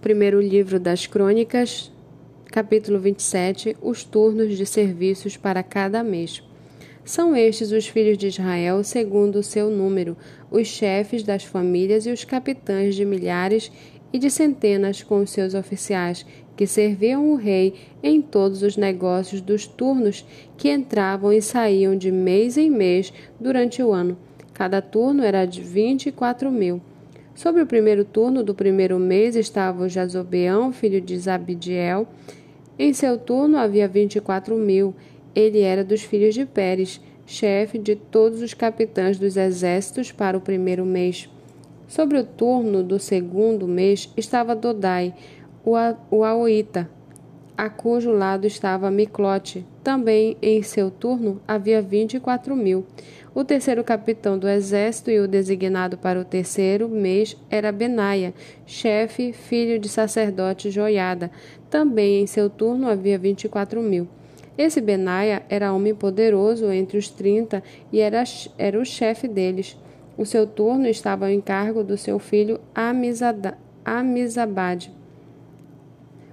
[0.00, 1.92] Primeiro livro das Crônicas,
[2.50, 6.42] capítulo 27, os turnos de serviços para cada mês.
[7.04, 10.16] São estes os filhos de Israel, segundo o seu número,
[10.50, 13.70] os chefes das famílias e os capitães de milhares
[14.10, 16.24] e de centenas com os seus oficiais,
[16.56, 20.24] que serviam o rei em todos os negócios dos turnos
[20.56, 24.16] que entravam e saíam de mês em mês durante o ano.
[24.54, 26.80] Cada turno era de vinte e quatro mil.
[27.40, 32.06] Sobre o primeiro turno do primeiro mês estava o Jazobeão, filho de Zabidiel.
[32.78, 34.94] Em seu turno havia vinte e quatro mil.
[35.34, 40.40] Ele era dos filhos de Pérez, chefe de todos os capitães dos exércitos para o
[40.42, 41.30] primeiro mês.
[41.88, 45.14] Sobre o turno do segundo mês estava Dodai,
[45.64, 46.90] o Aoita,
[47.56, 49.64] a cujo lado estava Miclote.
[49.82, 52.84] Também em seu turno havia vinte e quatro mil.
[53.32, 58.34] O terceiro capitão do exército e o designado para o terceiro mês era Benaia,
[58.66, 61.30] chefe, filho de sacerdote Joiada.
[61.70, 64.08] Também em seu turno havia vinte e quatro mil.
[64.58, 68.24] Esse Benaia era homem poderoso entre os trinta e era,
[68.58, 69.78] era o chefe deles.
[70.18, 72.60] O seu turno estava ao encargo do seu filho
[73.84, 74.92] Amizabade.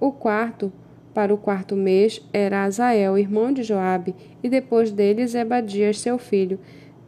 [0.00, 0.72] O quarto,
[1.12, 6.58] para o quarto mês, era Azael, irmão de Joabe, e depois dele Zebadias, seu filho.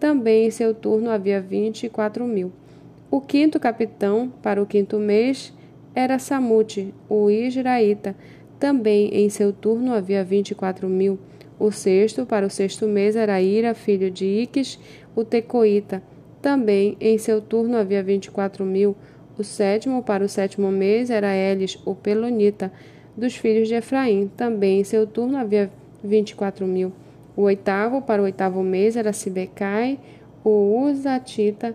[0.00, 2.50] Também em seu turno havia vinte e quatro mil.
[3.10, 5.52] O quinto capitão, para o quinto mês,
[5.94, 8.16] era Samute, o Israelita.
[8.58, 11.18] Também em seu turno havia vinte e quatro mil.
[11.58, 14.78] O sexto, para o sexto mês, era Ira, filho de Iques,
[15.14, 16.02] o Tecoíta.
[16.40, 18.96] Também em seu turno havia vinte e quatro mil.
[19.36, 22.72] O sétimo, para o sétimo mês, era Elis, o Pelonita,
[23.14, 24.30] dos filhos de Efraim.
[24.34, 25.70] Também em seu turno havia
[26.02, 26.90] vinte e quatro mil.
[27.40, 29.98] O oitavo, para o oitavo mês, era Sibecai,
[30.44, 31.74] o Uzatita,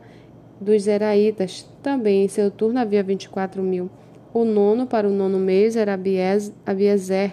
[0.61, 1.67] dos Zeraitas.
[1.81, 3.89] Também em seu turno havia vinte e quatro mil.
[4.31, 5.99] O nono, para o nono mês, era
[6.67, 7.31] Abiezer,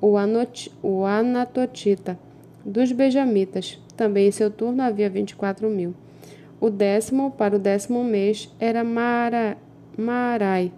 [0.00, 0.16] o,
[0.82, 2.18] o Anatotita,
[2.64, 3.78] dos Benjamitas.
[3.96, 5.94] Também em seu turno havia vinte e quatro mil.
[6.60, 9.56] O décimo, para o décimo mês, era Mara,
[9.96, 10.72] Marai,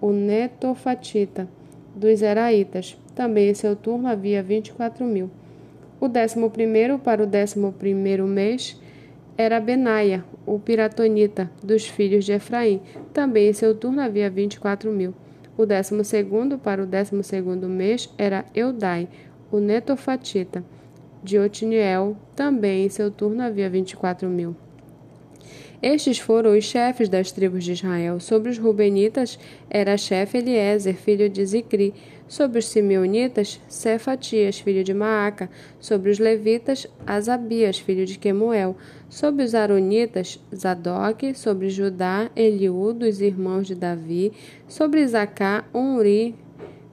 [0.00, 1.48] o netofatita,
[1.94, 2.98] dos Heraitas.
[3.14, 5.30] Também em seu turno havia vinte e quatro mil.
[6.00, 8.80] O décimo primeiro, para o décimo primeiro mês,
[9.36, 12.80] era Benaia, o piratonita, dos filhos de Efraim.
[13.12, 15.14] Também em seu turno havia vinte e quatro mil.
[15.56, 19.08] O décimo segundo, para o décimo segundo mês, era Eudai,
[19.50, 20.64] o netofatita,
[21.22, 22.16] de Otiniel.
[22.36, 24.56] Também em seu turno havia vinte e quatro mil.
[25.86, 28.18] Estes foram os chefes das tribos de Israel.
[28.18, 31.92] Sobre os Rubenitas era chefe Eliezer, filho de Zicri.
[32.26, 35.50] Sobre os Simeonitas, Cefatias, filho de Maaca.
[35.78, 38.74] Sobre os Levitas, Asabias, filho de Quemuel.
[39.10, 41.34] Sobre os Aronitas, Zadok.
[41.34, 44.32] Sobre Judá, Eliú, dos irmãos de Davi.
[44.66, 46.34] Sobre Isacar, Unri,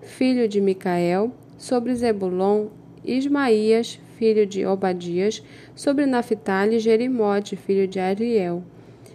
[0.02, 1.32] filho de Micael.
[1.58, 2.68] Sobre Zebulon,
[3.06, 5.42] Ismaías, filho de Obadias.
[5.74, 8.62] Sobre Naphtali, Jerimote, filho de Ariel.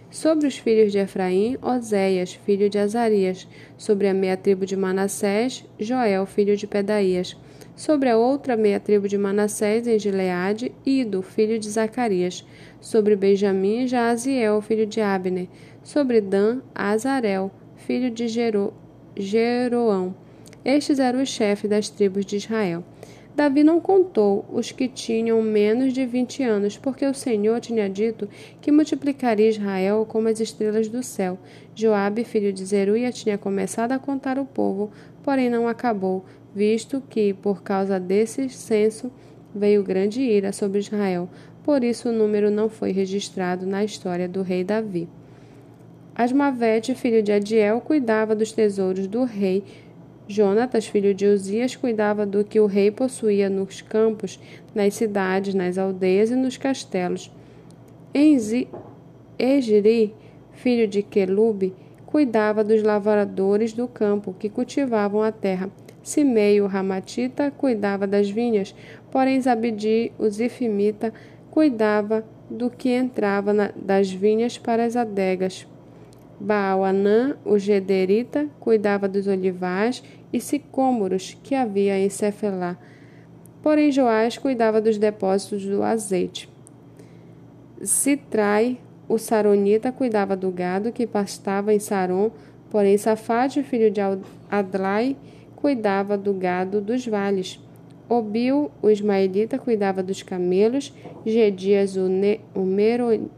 [0.09, 3.45] Sobre os filhos de Efraim, Oséias, filho de Azarias.
[3.77, 7.35] Sobre a meia tribo de Manassés, Joel, filho de Pedaías.
[7.75, 12.45] Sobre a outra meia tribo de Manassés, em Gileade, Ido, filho de Zacarias.
[12.79, 15.49] Sobre Benjamim, Jaziel, filho de Abner.
[15.83, 18.73] Sobre Dan, Azarel, filho de Jero,
[19.15, 20.15] Jeroão.
[20.63, 22.83] Estes eram os chefes das tribos de Israel.
[23.37, 28.27] Davi não contou os que tinham menos de vinte anos, porque o Senhor tinha dito
[28.59, 31.37] que multiplicaria Israel como as estrelas do céu.
[31.75, 34.89] Joabe, filho de Zeruia, tinha começado a contar o povo,
[35.21, 39.11] porém não acabou, visto que, por causa desse censo,
[39.53, 41.29] veio grande ira sobre Israel.
[41.63, 45.07] Por isso o número não foi registrado na história do rei Davi.
[46.15, 49.63] Asmavete, filho de Adiel, cuidava dos tesouros do rei
[50.27, 54.39] Jonatas, filho de Uzias, cuidava do que o rei possuía nos campos,
[54.75, 57.31] nas cidades, nas aldeias e nos castelos.
[58.13, 58.67] Egiri,
[60.51, 61.73] filho de Quelube,
[62.05, 65.69] cuidava dos lavradores do campo que cultivavam a terra.
[66.03, 68.75] Simei, o Ramatita, cuidava das vinhas,
[69.11, 71.13] porém Zabidi, o Zifimita,
[71.51, 75.67] cuidava do que entrava na, das vinhas para as adegas.
[76.39, 82.77] Baal-Anã, o Gederita, cuidava dos olivais e sicômoros que havia em Cefelá.
[83.61, 86.49] Porém, Joás cuidava dos depósitos do azeite.
[87.81, 88.79] Citrai,
[89.09, 92.31] o Saronita, cuidava do gado que pastava em Saron,
[92.69, 94.01] porém Safate, filho de
[94.49, 95.15] Adlai,
[95.55, 97.59] cuidava do gado dos vales.
[98.09, 100.93] Obil, o Ismaelita, cuidava dos camelos,
[101.25, 103.29] Gedias, o, ne, o Mero,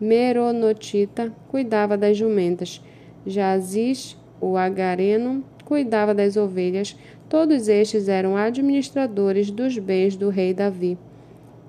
[0.00, 2.82] Meronotita, cuidava das jumentas.
[3.26, 6.96] Jazis, o Agareno cuidava das ovelhas.
[7.28, 10.96] Todos estes eram administradores dos bens do rei Davi.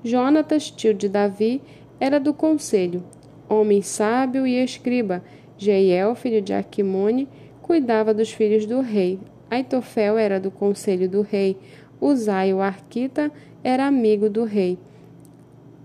[0.04, 1.62] Jonatas, tio de Davi,
[2.00, 3.04] era do conselho,
[3.50, 5.24] homem sábio e escriba.
[5.58, 7.28] Jeiel, filho de Aquimone,
[7.62, 9.20] cuidava dos filhos do rei.
[9.50, 11.58] Aitofel era do conselho do rei.
[12.00, 13.32] Uzai, o arquita,
[13.64, 14.78] era amigo do rei.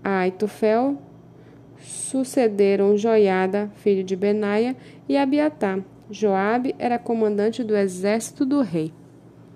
[0.03, 0.97] Aitofel
[1.83, 4.75] sucederam Joiada, filho de Benaia,
[5.07, 5.79] e Abiatá.
[6.09, 8.91] Joabe era comandante do exército do rei.